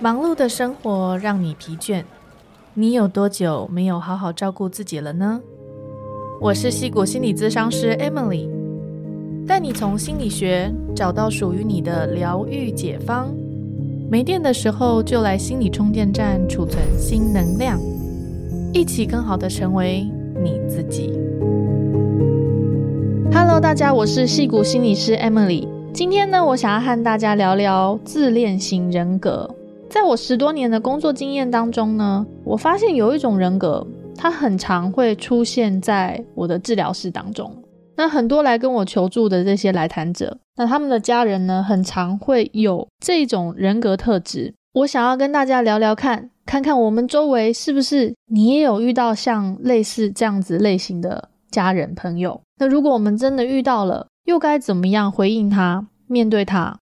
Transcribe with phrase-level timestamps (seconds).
[0.00, 2.04] 忙碌的生活让你疲倦，
[2.74, 5.40] 你有多久没有好好照顾自己了呢？
[6.40, 8.48] 我是戏骨心理咨商师 Emily，
[9.46, 13.28] 带你从心理学找到属于你的疗愈解方。
[14.08, 17.80] 没电的时候就来心理充电站储存新能量，
[18.72, 20.08] 一起更好的成为
[20.40, 21.12] 你自己。
[23.32, 25.77] Hello，大家，我是戏骨心理师 Emily。
[25.98, 29.52] 今天呢，我想要和大家聊聊自恋型人格。
[29.90, 37.52] 在我十多年的工作经验当中呢，我发现有一种人格，它很常会出现在我的治疗室当中。
[37.96, 44.54] 那很多来跟我求助的这些来谈者，那他们的家人呢，很常会有这种人格特质。
[44.74, 52.40] 我想要跟大家聊聊看，看看我们周围是不是你也有遇到像类似这样子类型的家人朋友。
[52.60, 56.78] 那如果我们真的遇到了，又该怎么样回应他，面对他？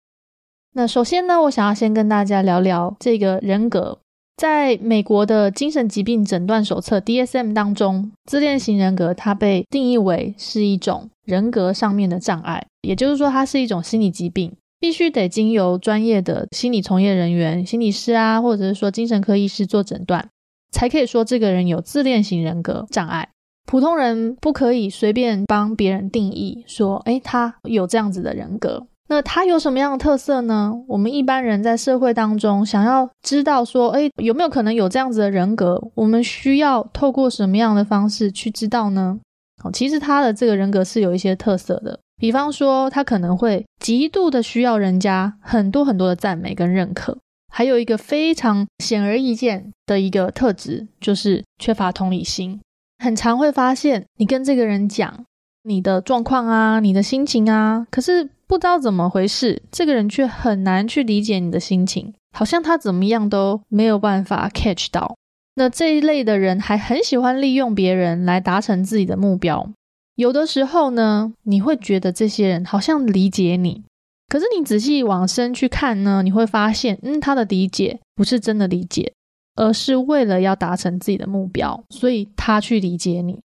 [0.73, 3.99] 那首先呢，我想要先跟大家聊聊这个人格。
[4.37, 20.27] 在美国的精神疾病诊断手册 DSM 当中，自恋型人格它被定义为是一种人格上面的障碍，也就是说，它是一种心理疾病，必须得经由专业的心理从业人员、心理师啊，或者是说精神科医师做诊断，
[20.71, 23.29] 才可以说这个人有自恋型人格障碍。
[23.67, 28.87] 普通人不可以随便帮别人定义说，诶，他有这样子的人格。
[29.11, 30.73] 那他有什么样的特色呢？
[30.87, 35.83] 我们一般人在社会当中想要知道说，哎，有没有可能有这样子的人格？
[35.97, 39.19] 我们需要透过什么样的方式去知道呢？
[39.65, 47.19] 哦，其实他的这个人格是有一些特色的，比方说他可能会极度的需要人家很多很多的赞美跟认可，
[47.53, 52.61] 还有一个非常显而易见的一个特质，就是缺乏同理心，
[53.01, 55.25] 很常会发现你跟这个人讲
[55.65, 58.31] 你的状况啊，你的心情啊，可是。
[58.51, 65.15] 不知道怎么回事，这个人却很难去理解你的心情，好像他怎么样都没有办法 catch 到。
[65.55, 69.71] 那这一类的人还很喜欢利用别人来达成自己的目标。
[70.17, 73.85] 有的时候呢，你会觉得这些人好像理解你，
[74.29, 79.13] 可是你仔细往深去看呢，你会发现，嗯，他的理解不是真的理解，
[79.55, 83.39] 而是为了要达成自己的目标，所以他去理解你。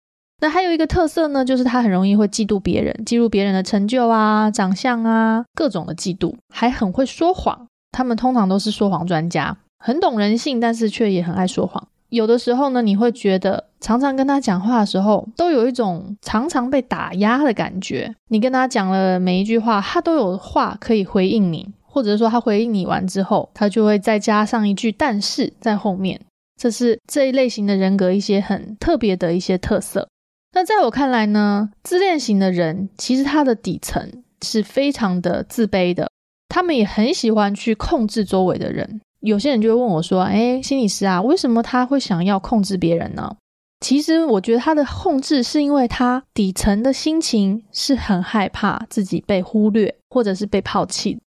[0.43, 7.65] 那还有一个特色呢，就是他很容易会嫉妒别人，嫉妒别人的成就啊、长相啊，各种的嫉妒，还很会说谎。
[7.93, 11.87] 他们通常都是说谎专家，很懂人性，但是却也很爱说谎。
[12.09, 18.13] 有的时候呢，你会觉得常常跟他讲话的时候，都有一种常常被打压的感觉。
[18.27, 26.19] 你跟他讲了每一句话，他都有话可以回应你，或者说他回应你完之后，他就会再加上一句“但是”在后面。
[26.59, 30.07] 这是这一类型的人格一些很特别的一些特色。
[30.53, 36.09] 那在我看来呢，自恋型的人其实他的底层是非常的自卑的，
[36.47, 39.01] 他们也很喜欢去控制周围的人。
[39.21, 43.35] 有些人就会问我说：“哎，心理师啊，为什么他会想要控制别人呢？”
[43.81, 51.19] 其实我觉得他的控制是因为他底层的心情是很害怕自己被忽略或者是被抛弃，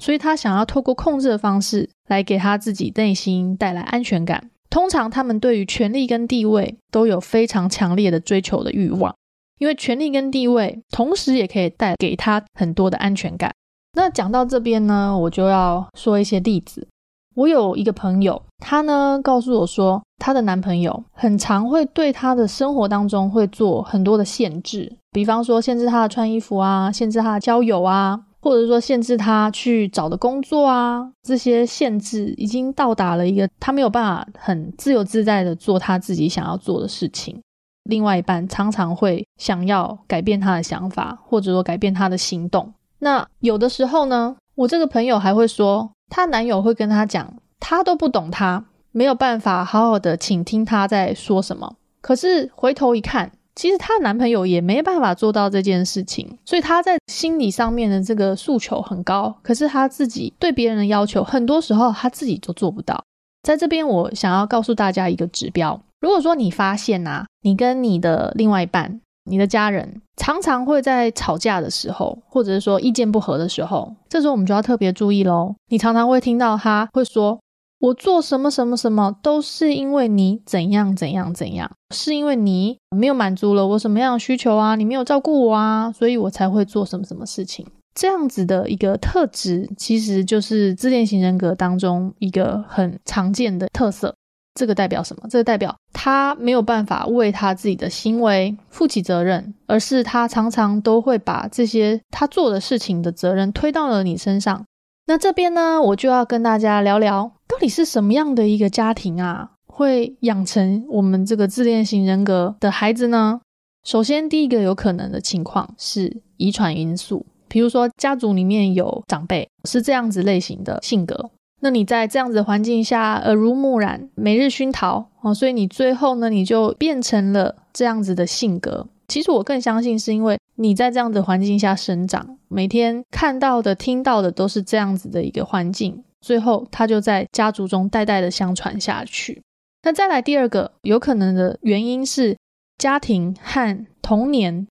[0.00, 4.50] 所以他想要透过控制的方式来给他自己内心带来安全感。
[4.74, 9.14] 通常他们对于权力跟地位都有非常强烈的追求的欲望，
[9.60, 13.52] 因为权力跟地位同时也可以带给他很多的安全感。
[13.96, 16.88] 那讲到这边呢，我就要说一些例子。
[17.36, 28.20] 我有一个朋友，她呢告诉我说，她的男朋友很常会对她的生活当中会做很多的限制，比方说限制她的穿衣服啊，限制她的交友啊。
[28.44, 37.40] 或者说限制他去找的工作啊，这些限制已经到达了一个他没有办法很自由自在的做他自己想要做的事情。
[37.84, 42.70] 另外一半常常会想要改变他的想法，或者说改变他的行动。
[42.98, 48.62] 那有的时候呢，我这个朋友还会说，她男友会跟她讲，他都不懂她，
[48.92, 51.76] 没有办法好好的倾听她在说什么。
[52.02, 53.32] 可是回头一看。
[53.54, 63.02] 其实她男朋友也没办法做到这件事情，所以她在心理上面的这个诉求很高，可是她自己对别人的要求，很多时候她自己都做不到。
[63.42, 75.54] 在这边，我想要告诉大家一个指标：如果说你发现呐，你跟你的另外一半、你的家人常常会在吵架的时候，或者是说意见不合的时候，这时候我们就要特别注意喽。
[75.68, 77.38] 你常常会听到他会说。
[77.80, 84.76] 我做什么什么什么都是因为你怎样怎样怎样，是因为你没有满足了我什么样的需求啊？
[84.76, 87.66] 你没有照顾我啊，所以我才会做什么什么事情。
[87.94, 94.14] 这样子的一个特质，其实就是自恋型人格当中一个很常见的特色。
[94.54, 95.22] 这个代表什么？
[95.28, 104.64] 这个代表他没有办法为他自己的行为负起责任，而是他常常都会把这些他做的事情的责任推到了你身上。
[105.06, 113.40] 那这边呢，我就要跟大家聊聊，到底是什么样的一个家庭啊，会养成我们这个自恋型人格的孩子呢？
[113.82, 121.28] 首先，第一个有可能的情况是遗传因素，比如说家族里面有长辈是这样子类型的性格，
[121.60, 128.86] 那你在这样子的环境下耳濡目染、每日熏陶哦，所以你最后呢，你就变成了这样子的性格。
[129.08, 139.42] 其实我更相信是因为你在这样的环境下生长，每天看到的、听到的都是这样子的一个环境，最后他就在家族中代代的相传下去。
[139.84, 142.36] 那再来第二个有可能的原因是。
[142.76, 144.66] 家庭和童年，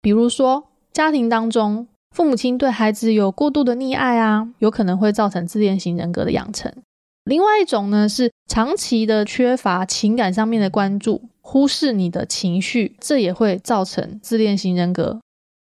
[0.00, 6.72] 比如说家庭当中，父母亲对孩子有过度的溺爱啊，有可能会造成自恋型人格的养成。
[7.24, 15.20] 另外一种呢，是长期的缺乏情感上面的关注，忽视你的情绪，这也会造成自恋型人格。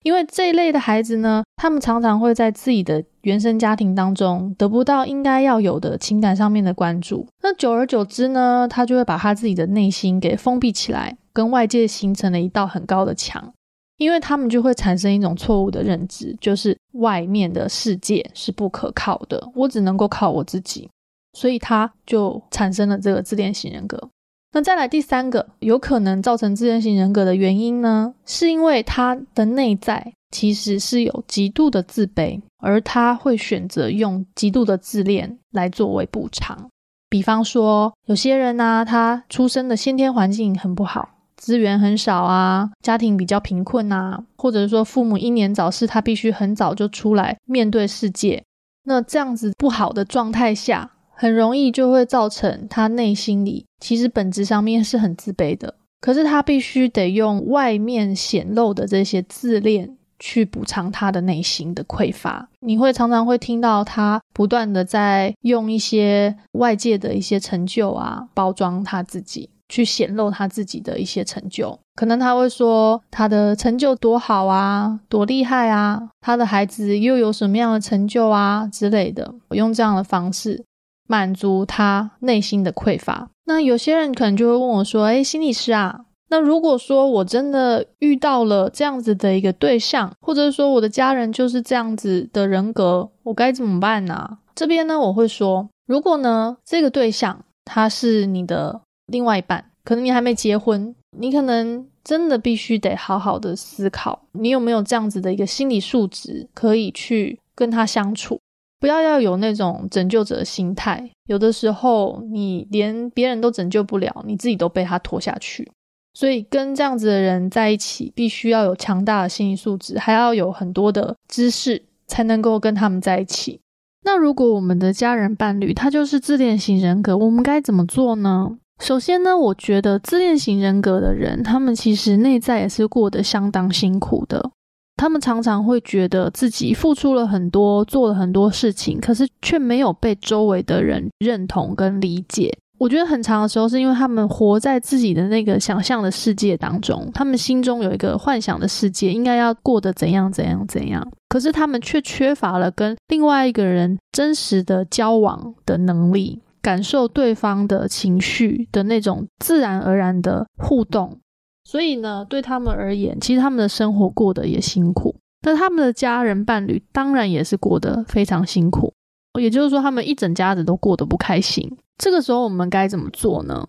[0.03, 11.17] 因为这一类的孩子呢，他们常常会在自己的原生家庭当中得不到应该要有的情感上面的关注，那久而久之呢，他就会把他自己的内心给封闭起来。
[11.33, 13.53] 跟外界形成了一道很高的墙，
[13.95, 20.89] 因为他们就会产生一种错误的认知，就是外面的世界是不可靠的，我只能够靠我自己，
[21.31, 24.09] 所以他就产生了这个自恋型人格。
[24.51, 36.69] 那再来第三个有可能造成自恋型人格的原因呢，是因为他的内在其实是有极度的自卑，而他会选择用极度的自恋来作为补偿。
[37.09, 41.09] 比方说，有些人呢，他出生的先天环境很不好。
[41.35, 48.43] 资源很少啊，家庭比较贫困啊，或者说父母英年早逝，他必须很早就出来面对世界。
[48.83, 55.73] 那这样子不好的状态下，很容易就会造成他内心里其实本质上面是很自卑的。
[55.99, 62.47] 可是他必须得用外面显露的这些自恋去补偿他的内心的匮乏。
[62.61, 69.49] 你会常常会听到他不断的在用一些外界的一些成就啊，包装他自己。
[69.71, 80.61] 去显露他自己的一些成就，可能他会说他的成就多好啊，多厉害啊，他的孩子又有什么样的成就啊之类的，用这样的方式
[81.07, 83.29] 满足他内心的匮乏。
[83.45, 98.81] 那有些人可能就会问我说：“哎，心理师啊，那如果说我真的遇到了这样子的一个对象，或者说我的家人就是这样子的人格，我该怎么办呢？”这边呢，我会说，如果呢这个对象他是你的。
[99.07, 108.39] 另外一半，可能你还没结婚，你可能真的必须得好好的思考，你有没有这样子的一个心理素质，可以去跟他相处，
[108.79, 111.11] 不要要有那种拯救者心态。
[111.25, 115.69] 有的时候，你连别人都拯救不了，你自己都被他拖下去。
[116.13, 123.61] 所以，跟这样子的人在一起，必须要有强大的心理素质，还要有很多的知识，才能够跟他们在一起。
[124.03, 128.57] 那如果我们的家人伴侣他就是自恋型人格，我们该怎么做呢？
[128.81, 134.51] 首先呢，我觉得自恋型人格的人，他们其实内在也是过得相当辛苦的。
[134.97, 142.57] 他们常常会觉得自己付出了很多，做了很多事情，可是却没有被周围的人认同跟理解。
[142.81, 156.41] 我觉得很长的时候，是因为他们活在自己的那个想象的世界当中，他们心中有一个幻想的世界，应该要过得怎样怎样怎样，可是他们却缺乏了跟另外一个人真实的交往的能力。
[156.63, 161.19] 感受对方的情绪的那种自然而然的互动，
[161.63, 165.15] 所以呢，对他们而言，其实他们的生活过得也辛苦。
[165.43, 168.91] 那他们的家人伴侣当然也是过得非常辛苦，
[169.39, 171.77] 也就是说，他们一整家子都过得不开心。
[172.01, 173.63] 这个时候，我们该怎么做呢？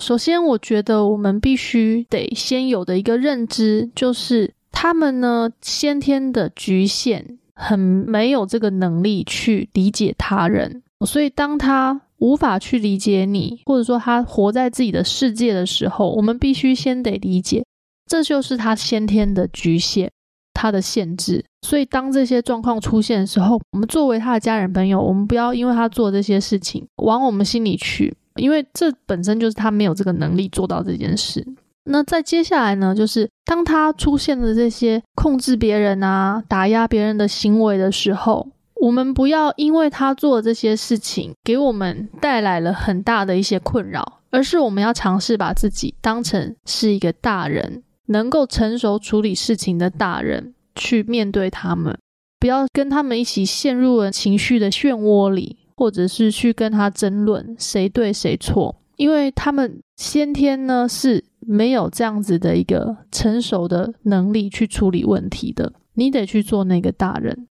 [0.00, 12.00] 首先，我觉得我们必须得先有的一个认知，就是他们呢先天的局限，很没有这个能力去理解他人，所以当他。
[12.18, 17.62] 无法去理解你，或者说他活在自己的世界的时候，我们必须先得理解，
[18.06, 20.08] 这就是他先天的局限，
[20.54, 21.44] 他的限制。
[21.66, 31.44] 所以当这些状况出现的时候，我们作为他的家人朋友，我们不要因为他做这些事情往我们心里去，因为这本身就是他没有这个能力做到这件事。
[31.88, 38.46] 那在接下来呢，就是当他出现了这些控制别人啊、打压别人的行为的时候。
[38.82, 51.98] 我们不要因为他做这些事情给我们带来了很大的一些困扰，而是我们要尝试把自己当成是一个大人，能够成熟处理事情的大人去面对他们，
[52.38, 67.48] 不要跟他们一起陷入了情绪的漩涡里，或者是去跟他争论谁对谁错，因为他们先天呢是没有这样子的一个成熟的能力去处理问题的，你得去做那个大人。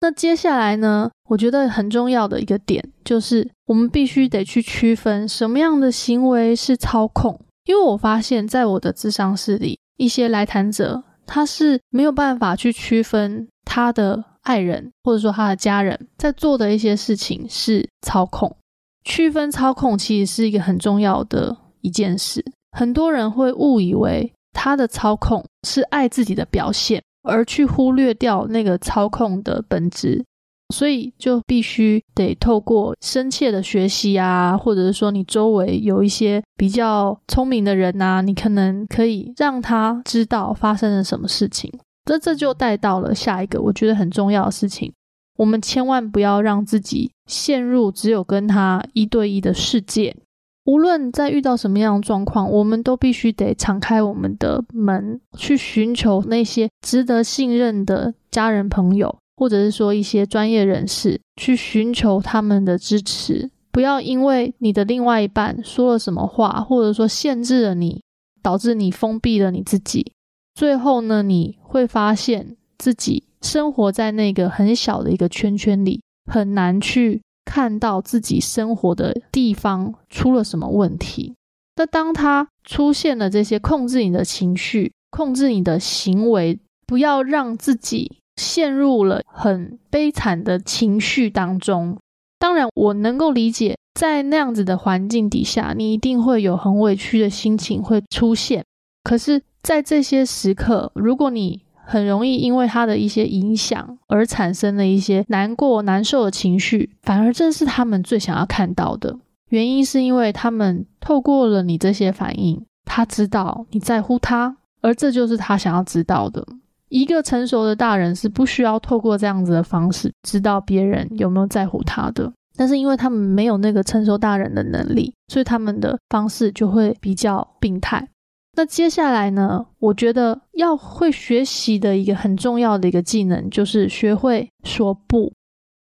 [0.00, 7.40] 那接下来呢，我觉得很重要的一个点就是，我们必须得去区分什么样的行为是操控。
[7.64, 18.54] 因为我发现，在我的智商室里，一些来谈者他是没有办法去区分他的爱人或者说他的家人在做的一些事情是操控。
[19.02, 22.44] 区分操控其实是一个很重要的一件事。
[22.76, 27.02] 很多人会误以为他的操控是爱自己的表现。
[27.22, 30.24] 而去忽略掉那个操控的本质，
[30.72, 41.70] 所以就必须得透过深切的学习啊，或者是说你周围有一些比较聪明的人呐，你可能可以让他知道发生了什么事情。
[42.04, 44.92] 这这就带到了下一个我觉得很重要的事情，
[45.36, 50.16] 我们千万不要让自己陷入只有跟他一对一的世界。
[50.64, 63.50] 无论在遇到什么样的状况，我们都必须得敞开我们的门，去寻求那些值得信任的家人朋友，或者是说一些专业人士，去寻求他们的支持。
[63.72, 68.04] 不要因为你的另外一半说了什么话，或者说限制了你，
[68.40, 70.12] 导致你封闭了你自己。
[70.54, 77.20] 最后呢，你会发现自己生活在那个很小的一个圈圈里，很难去。
[77.44, 81.34] 看到自己生活的地方出了什么问题，
[81.74, 91.98] 那当他出现了这些控制你的情绪、控制你的行为，不要让自己陷入了很悲惨的情绪当中。
[92.38, 98.64] 当然，我能够理解，在那样子的环境底下，你一定会有很委屈的心情会出现。
[99.04, 109.18] 可是，在这些时刻，如果你很容易因为他的一些影响而产生了一些难过、难受的情绪，反而正是他们最想要看到的
[109.50, 116.46] 原因，是因为他们透过了你这些反应，他知道你在乎他，而这就是他想要知道的。
[116.92, 128.06] 一个成熟的大人是不需要透过这样子的方式知道别人有没有在乎他的，但是因为他们没有那个成熟大人的能力，所以他们的方式就会比较病态。
[128.54, 129.64] 那接下来呢？
[129.78, 135.32] 我觉得要会学习的一个很重要的一个技能，就是学会说不。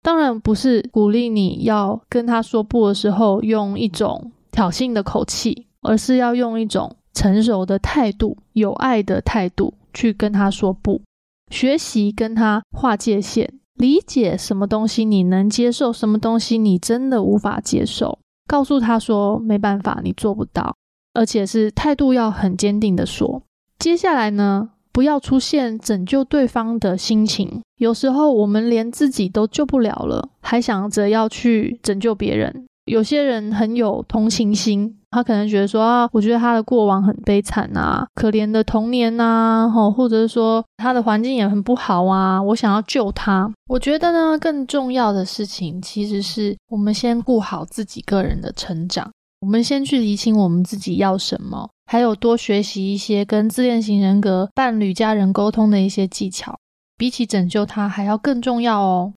[0.04, 11.02] 当然不是鼓励你要跟他说不的时候用一种挑衅的口气，而是要用一种成熟的态度、有爱的态度去跟他说不。
[11.50, 20.76] 学习跟他划界限，理解什么东西你能接受，什么东西你真的无法接受，告诉他说没办法，你做不到。
[21.16, 23.42] 而且是态度要很坚定的说，
[23.80, 27.64] 接下来呢，不要出现拯救对方的心情。
[27.80, 32.68] 有时候我们连自己都救不了了，还想着要去拯救别人。
[32.86, 43.52] 有些人很有同情心，他可能觉得说啊，我觉得他的过往很悲惨啊，可怜的童年呐，吼，或者是说他的环境也很不好啊，我想要救他。
[43.70, 49.10] 我觉得呢，更重要的事情其实是我们先顾好自己个人的成长。
[49.40, 56.58] 我们先去理清我们自己要什么，还有多学习一些跟自恋型人格伴侣、家人沟通的一些技巧，
[56.98, 59.14] 比起拯救他还要更重要哦。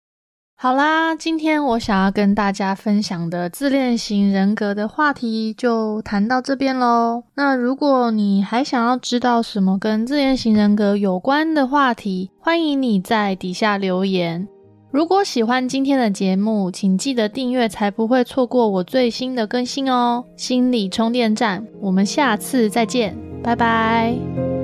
[0.63, 7.23] 好啦，今天我想要跟大家分享的自恋型人格的话题就谈到这边喽。
[7.35, 14.47] 那如果你还想要知道什么跟自恋型人格有关的话题，欢迎你在底下留言。
[14.91, 20.23] 如果喜欢今天的节目，请记得订阅，才不会错过我最新的更新哦。
[20.37, 24.60] 心理充电站，我们下次再见，拜拜。